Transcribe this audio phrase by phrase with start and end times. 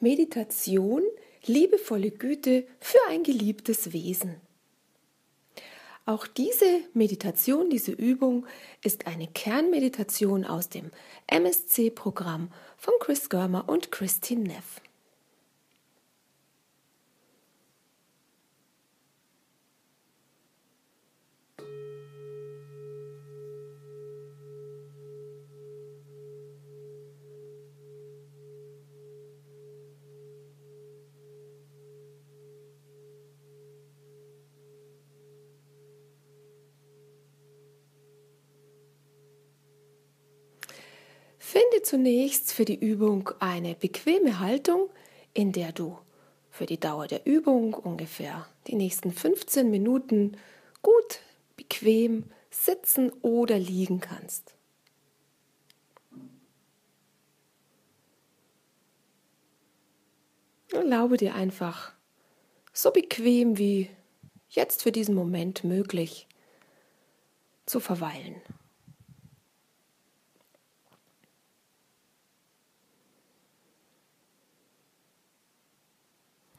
[0.00, 1.02] Meditation,
[1.46, 4.36] liebevolle Güte für ein geliebtes Wesen.
[6.04, 8.46] Auch diese Meditation, diese Übung
[8.84, 10.90] ist eine Kernmeditation aus dem
[11.26, 14.80] MSC-Programm von Chris Görmer und Christine Neff.
[41.86, 44.90] Zunächst für die Übung eine bequeme Haltung,
[45.34, 45.96] in der du
[46.50, 50.36] für die Dauer der Übung ungefähr die nächsten 15 Minuten
[50.82, 51.20] gut
[51.56, 54.54] bequem sitzen oder liegen kannst.
[60.72, 61.92] Erlaube dir einfach
[62.72, 63.90] so bequem wie
[64.48, 66.26] jetzt für diesen Moment möglich
[67.64, 68.42] zu verweilen.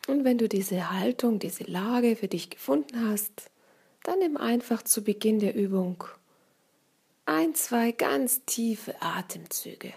[0.07, 3.51] Und wenn du diese Haltung, diese Lage für dich gefunden hast,
[4.03, 6.03] dann nimm einfach zu Beginn der Übung
[7.25, 9.93] ein, zwei ganz tiefe Atemzüge.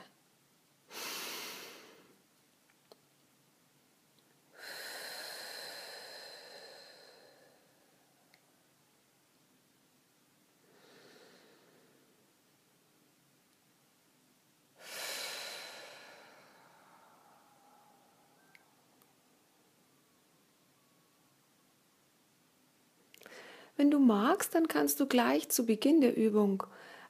[23.80, 26.64] Wenn du magst, dann kannst du gleich zu Beginn der Übung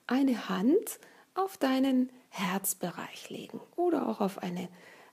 [0.07, 1.01] eine Hand
[1.35, 4.69] auf deinen Herzbereich legen oder auch auf eine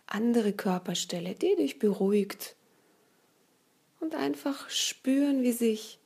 [0.06, 2.56] andere Körperstelle, die dich beruhigt.
[4.00, 5.98] Und einfach spüren, wie sich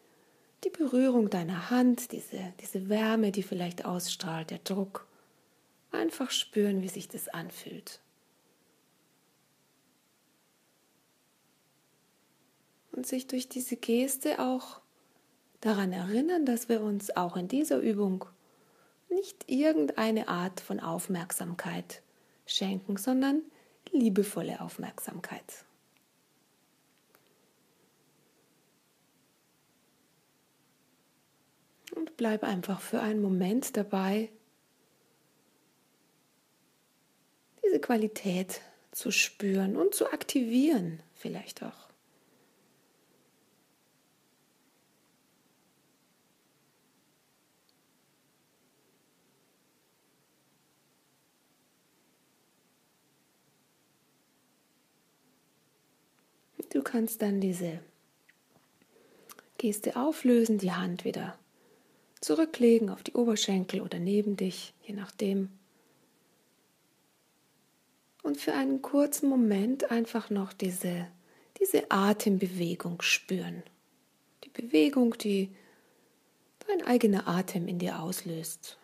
[0.64, 5.06] die Berührung deiner Hand, diese, diese Wärme, die vielleicht ausstrahlt, der Druck,
[5.92, 8.00] einfach spüren, wie sich das anfühlt.
[12.94, 14.80] Und sich durch diese Geste auch
[15.62, 18.26] daran erinnern, dass wir uns auch in dieser Übung
[19.10, 22.02] nicht irgendeine Art von Aufmerksamkeit
[22.46, 23.42] schenken, sondern
[23.92, 25.66] liebevolle Aufmerksamkeit.
[31.96, 34.30] Und bleib einfach für einen Moment dabei,
[37.64, 38.62] diese Qualität
[38.92, 41.92] zu spüren und zu aktivieren vielleicht auch.
[56.72, 57.80] Du kannst dann diese
[59.58, 61.40] Geste auflösen, die Hand wieder
[62.20, 65.50] zurücklegen auf die Oberschenkel oder neben dich, je nachdem.
[68.24, 71.08] Und für einen kurzen Moment einfach noch diese,
[71.60, 73.64] diese Atembewegung spüren.
[74.44, 75.56] Die Bewegung, die
[76.68, 78.78] dein eigener Atem in dir auslöst.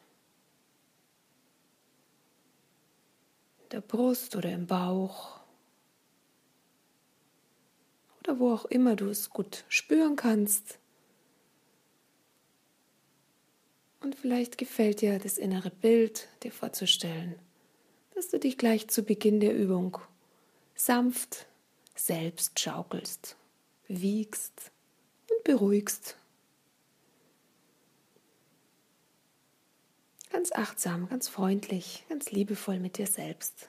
[3.63, 5.37] In der Brust oder im Bauch
[8.27, 10.79] oder wo auch immer du es gut spüren kannst.
[14.01, 17.35] Und vielleicht gefällt dir das innere Bild, dir vorzustellen,
[18.13, 19.97] dass du dich gleich zu Beginn der Übung
[20.75, 21.47] sanft
[21.95, 23.35] selbst schaukelst,
[23.87, 24.71] wiegst
[25.31, 26.15] und beruhigst.
[30.31, 33.67] Ganz achtsam, ganz freundlich, ganz liebevoll mit dir selbst.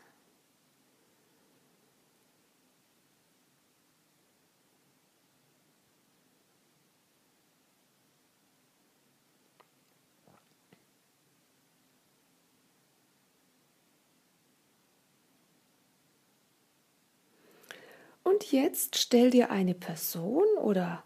[18.38, 21.02] Und jetzt stell dir eine Person oder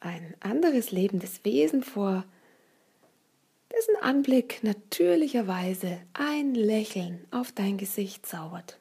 [0.00, 2.24] ein anderes lebendes Wesen vor,
[3.72, 8.80] dessen Anblick natürlicherweise ein Lächeln auf dein Gesicht zaubert.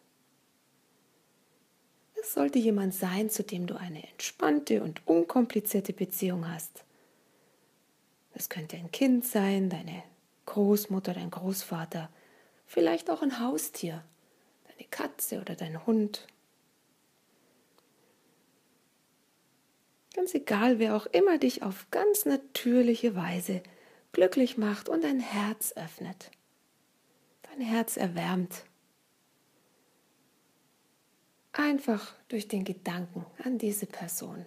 [2.20, 6.86] Es sollte jemand sein, zu dem du eine entspannte und unkomplizierte Beziehung hast.
[8.34, 10.02] Es könnte ein Kind sein, deine
[10.48, 12.10] Großmutter, dein Großvater,
[12.66, 14.04] vielleicht auch ein Haustier,
[14.68, 16.26] deine Katze oder dein Hund,
[20.14, 23.64] Ganz egal, wer auch immer dich auf ganz natürliche Weise
[24.12, 26.30] glücklich macht und dein Herz öffnet,
[27.50, 28.64] dein Herz erwärmt.
[31.52, 34.46] Einfach durch den Gedanken an diese Person.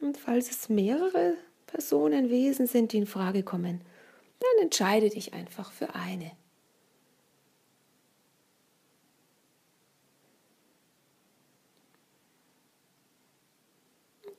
[0.00, 1.34] Und falls es mehrere
[1.66, 3.80] Personen, Wesen sind, die in Frage kommen,
[4.38, 6.30] dann entscheide dich einfach für eine.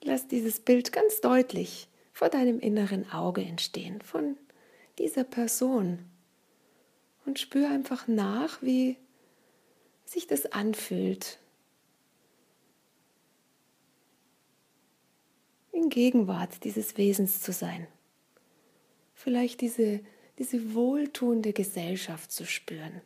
[0.07, 4.37] Lass dieses Bild ganz deutlich vor deinem inneren Auge entstehen, von
[4.99, 5.99] dieser Person.
[7.25, 8.95] Und spür einfach nach, wie
[10.05, 11.39] sich das anfühlt.
[15.73, 17.85] In Gegenwart dieses Wesens zu sein.
[19.13, 19.99] Vielleicht diese,
[20.39, 23.01] diese wohltuende Gesellschaft zu spüren.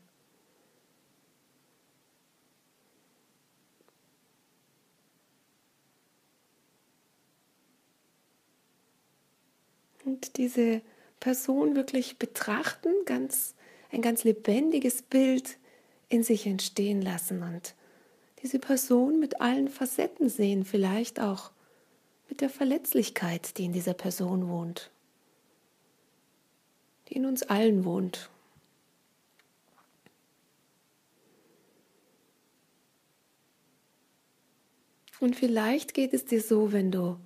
[10.05, 10.81] Und diese
[11.19, 13.55] Person wirklich betrachten, ganz,
[13.91, 15.57] ein ganz lebendiges Bild
[16.09, 17.75] in sich entstehen lassen und
[18.41, 21.51] diese Person mit allen Facetten sehen, vielleicht auch
[22.27, 24.89] mit der Verletzlichkeit, die in dieser Person wohnt,
[27.07, 28.29] die in uns allen wohnt.
[35.19, 37.17] Und vielleicht geht es dir so, wenn du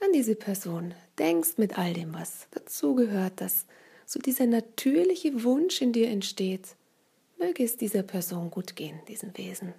[0.00, 3.66] an diese Person denkst mit all dem, was dazugehört, dass
[4.04, 6.76] so dieser natürliche Wunsch in dir entsteht,
[7.38, 9.74] möge es dieser Person gut gehen, diesem Wesen.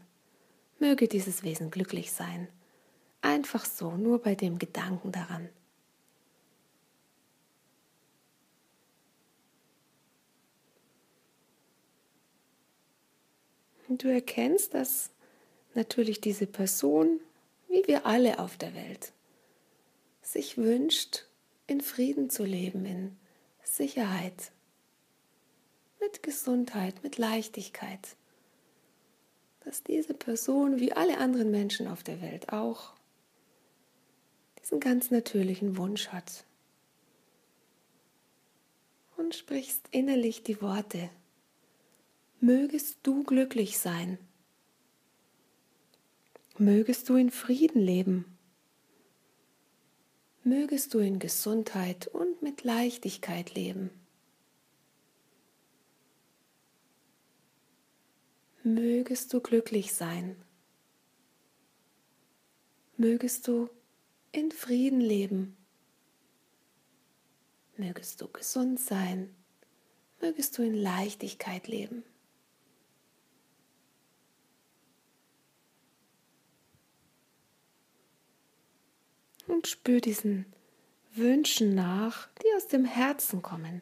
[0.80, 2.48] Möge dieses Wesen glücklich sein.
[3.22, 5.50] Einfach so, nur bei dem Gedanken daran.
[13.88, 15.10] Und du erkennst, dass
[15.74, 17.22] natürlich diese Person,
[17.70, 19.14] wie wir alle auf der Welt,
[20.38, 21.26] sich wünscht,
[21.66, 23.18] in Frieden zu leben, in
[23.64, 24.52] Sicherheit,
[26.00, 28.16] mit Gesundheit, mit Leichtigkeit,
[29.62, 32.94] dass diese Person wie alle anderen Menschen auf der Welt auch
[34.62, 36.46] diesen ganz natürlichen Wunsch hat.
[39.16, 41.10] Und sprichst innerlich die Worte,
[42.40, 44.20] mögest du glücklich sein,
[46.60, 48.37] mögest du in Frieden leben
[50.48, 53.90] mögest du in Gesundheit und mit Leichtigkeit leben.
[58.64, 60.36] Mögest du glücklich sein.
[62.96, 63.70] Mögest du
[64.32, 65.58] in Frieden leben.
[67.76, 69.36] Mögest du gesund sein.
[70.22, 72.04] Mögest du in Leichtigkeit leben.
[79.48, 80.46] Und spür diesen
[81.14, 83.82] Wünschen nach, die aus dem Herzen kommen.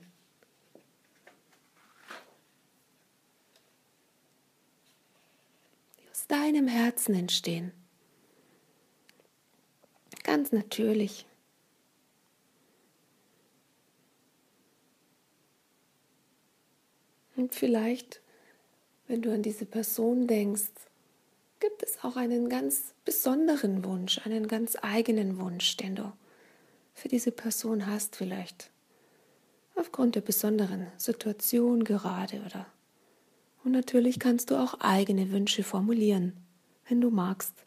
[6.00, 7.72] Die aus deinem Herzen entstehen.
[10.24, 11.26] Ganz natürlich.
[17.36, 18.22] Und vielleicht,
[19.08, 20.72] wenn du an diese Person denkst,
[21.60, 26.12] gibt es auch einen ganz besonderen Wunsch, einen ganz eigenen Wunsch, den du
[26.94, 28.72] für diese Person hast vielleicht.
[29.76, 32.66] Aufgrund der besonderen Situation gerade oder.
[33.64, 36.34] Und natürlich kannst du auch eigene Wünsche formulieren,
[36.88, 37.65] wenn du magst.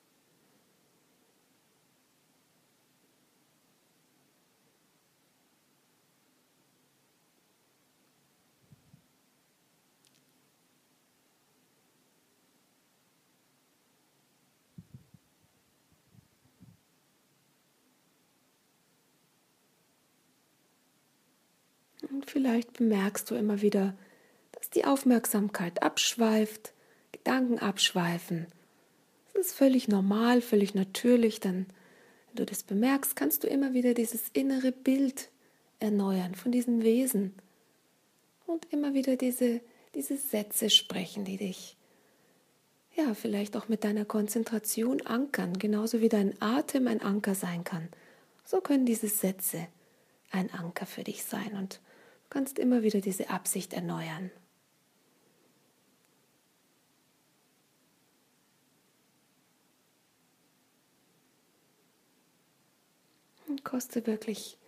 [22.18, 23.94] Und vielleicht bemerkst du immer wieder,
[24.50, 26.72] dass die Aufmerksamkeit abschweift,
[27.12, 28.48] Gedanken abschweifen.
[29.32, 31.66] Das ist völlig normal, völlig natürlich, denn
[32.26, 35.28] wenn du das bemerkst, kannst du immer wieder dieses innere Bild
[35.78, 37.34] erneuern von diesem Wesen
[38.46, 39.60] und immer wieder diese,
[39.94, 41.76] diese Sätze sprechen, die dich
[42.96, 47.88] ja vielleicht auch mit deiner Konzentration ankern, genauso wie dein Atem ein Anker sein kann.
[48.44, 49.68] So können diese Sätze
[50.32, 51.80] ein Anker für dich sein und
[52.30, 54.30] kannst immer wieder diese Absicht erneuern.
[63.46, 64.58] Und koste wirklich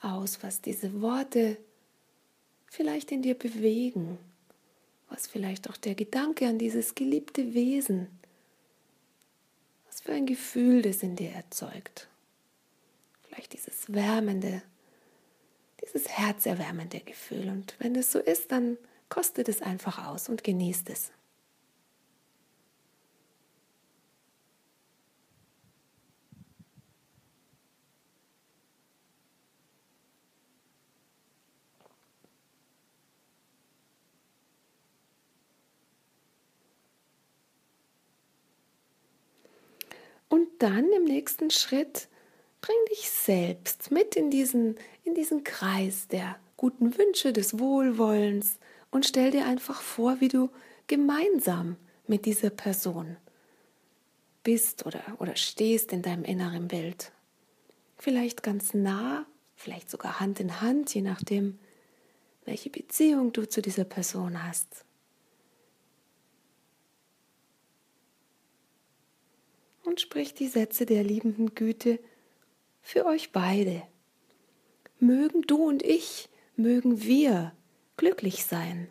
[0.00, 1.58] aus, was diese Worte
[2.66, 4.18] vielleicht in dir bewegen,
[5.08, 8.06] was vielleicht auch der Gedanke an dieses geliebte Wesen,
[9.86, 12.08] was für ein Gefühl das in dir erzeugt.
[13.22, 14.62] Vielleicht dieses wärmende,
[15.82, 17.48] dieses herzerwärmende Gefühl.
[17.48, 21.12] Und wenn es so ist, dann kostet es einfach aus und genießt es.
[40.28, 42.08] Und dann im nächsten Schritt
[42.60, 48.58] bring dich selbst mit in diesen, in diesen Kreis der guten Wünsche, des Wohlwollens
[48.90, 50.50] und stell dir einfach vor, wie du
[50.86, 51.76] gemeinsam
[52.06, 53.16] mit dieser Person
[54.42, 57.12] bist oder, oder stehst in deinem inneren Bild.
[57.96, 61.58] Vielleicht ganz nah, vielleicht sogar Hand in Hand, je nachdem,
[62.44, 64.84] welche Beziehung du zu dieser Person hast.
[69.90, 71.98] und spricht die Sätze der liebenden Güte
[72.90, 73.84] für euch beide.
[74.98, 77.52] Mögen du und ich, mögen wir
[77.96, 78.88] glücklich sein.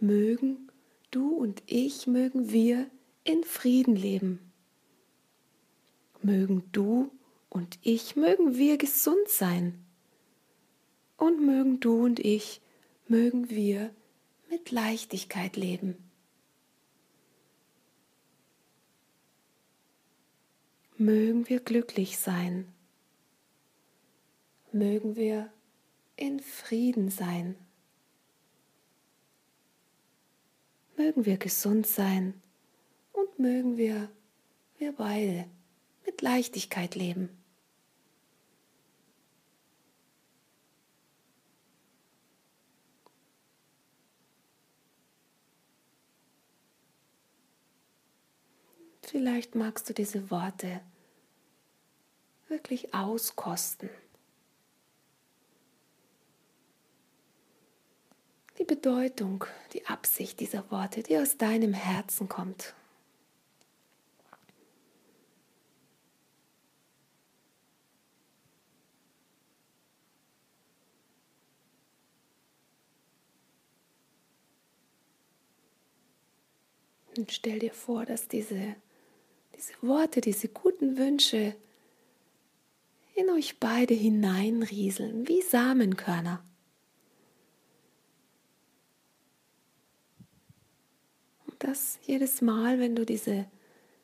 [0.00, 0.70] Mögen
[1.10, 2.86] du und ich, mögen wir
[3.24, 4.38] in Frieden leben.
[6.22, 7.10] Mögen du
[7.50, 9.84] und ich, mögen wir gesund sein.
[11.18, 12.62] Und mögen du und ich,
[13.06, 13.90] mögen wir
[14.48, 15.98] mit Leichtigkeit leben.
[21.04, 22.72] Mögen wir glücklich sein,
[24.72, 25.52] mögen wir
[26.16, 27.56] in Frieden sein,
[30.96, 32.40] mögen wir gesund sein.
[33.12, 34.10] Und mögen wir,
[34.78, 35.46] wir beide,
[36.04, 37.28] mit Leichtigkeit leben.
[49.02, 50.80] Vielleicht magst du diese Worte
[52.54, 53.90] wirklich auskosten.
[58.58, 62.74] Die Bedeutung, die Absicht dieser Worte, die aus deinem Herzen kommt.
[77.16, 78.76] Und stell dir vor, dass diese
[79.56, 81.54] diese Worte, diese guten Wünsche
[83.14, 86.44] in euch beide hineinrieseln wie Samenkörner.
[91.46, 93.46] Und das jedes Mal, wenn du diese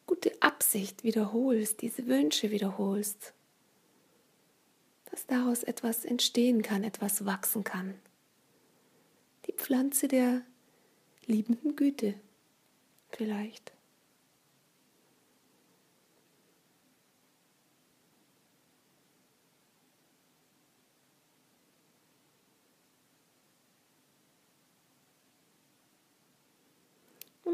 [0.07, 3.35] gute Absicht wiederholst, diese Wünsche wiederholst,
[5.11, 7.95] dass daraus etwas entstehen kann, etwas wachsen kann.
[9.47, 10.43] Die Pflanze der
[11.27, 12.15] liebenden Güte
[13.11, 13.73] vielleicht.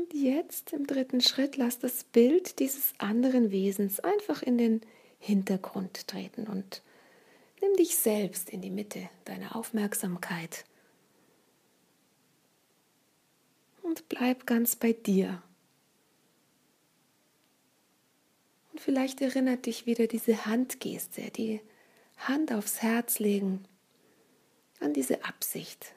[0.07, 4.81] Und jetzt im dritten Schritt lass das Bild dieses anderen Wesens einfach in den
[5.19, 6.83] Hintergrund treten und
[7.61, 10.65] nimm dich selbst in die Mitte deiner Aufmerksamkeit.
[13.83, 15.43] Und bleib ganz bei dir.
[18.71, 21.61] Und vielleicht erinnert dich wieder diese Handgeste, die
[22.19, 23.65] Hand aufs Herz legen,
[24.79, 25.96] an diese Absicht,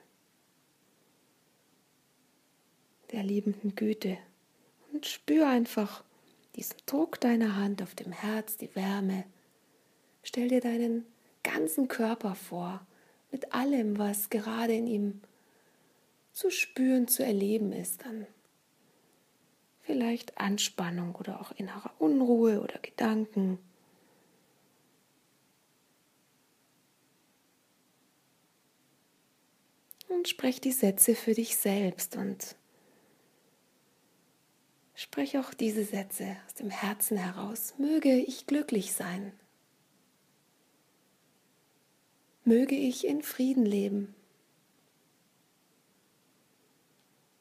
[3.11, 4.17] der liebenden Güte.
[4.91, 6.03] Und spür einfach
[6.55, 9.23] diesen Druck deiner Hand auf dem Herz, die Wärme.
[10.23, 11.05] Stell dir deinen
[11.43, 12.85] ganzen Körper vor,
[13.31, 15.21] mit allem, was gerade in ihm
[16.33, 18.05] zu spüren, zu erleben ist.
[18.05, 18.27] Dann
[19.81, 23.59] vielleicht Anspannung oder auch innere Unruhe oder Gedanken.
[30.07, 32.55] Und sprech die Sätze für dich selbst und
[35.01, 37.73] Spreche auch diese Sätze aus dem Herzen heraus.
[37.77, 39.31] Möge ich glücklich sein.
[42.43, 44.13] Möge ich in Frieden leben.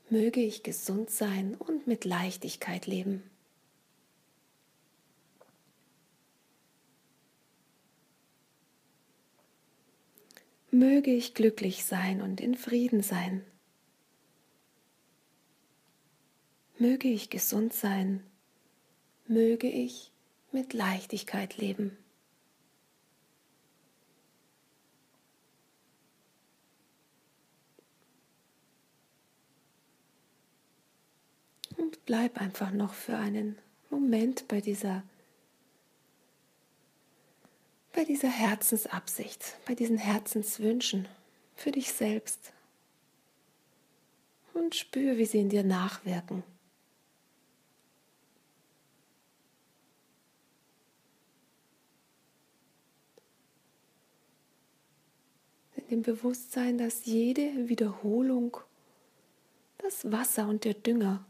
[0.08, 3.28] Möge ich gesund sein und mit Leichtigkeit leben.
[10.70, 13.44] Möge ich glücklich sein und in Frieden sein.
[16.78, 18.22] Möge ich gesund sein,
[19.26, 20.12] möge ich
[20.52, 21.96] mit Leichtigkeit leben.
[31.76, 33.58] Und bleib einfach noch für einen
[33.90, 35.02] Moment bei dieser
[37.92, 41.08] bei dieser Herzensabsicht, bei diesen Herzenswünschen
[41.56, 42.52] für dich selbst.
[44.54, 46.44] Und spür, wie sie in dir nachwirken.
[55.90, 58.56] Dem Bewusstsein, dass jede Wiederholung
[59.78, 61.24] das Wasser und der Dünger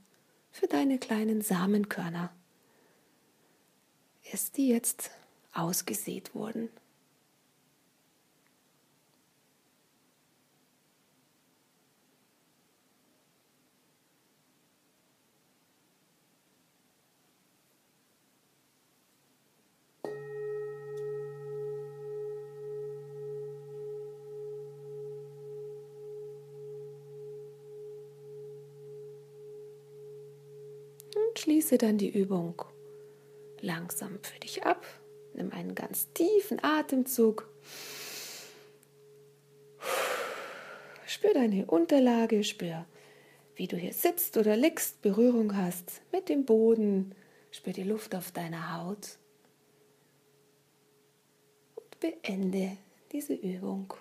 [0.50, 2.32] für deine kleinen Samenkörner
[4.32, 5.10] ist, die jetzt
[5.52, 6.68] ausgesät wurden.
[31.38, 32.60] Schließe dann die Übung
[33.60, 34.84] langsam für dich ab.
[35.34, 37.48] Nimm einen ganz tiefen Atemzug.
[41.06, 42.86] Spür deine Unterlage, spür,
[43.54, 47.14] wie du hier sitzt oder liegst, Berührung hast mit dem Boden,
[47.52, 49.16] spür die Luft auf deiner Haut
[51.76, 52.76] und beende
[53.12, 53.94] diese Übung.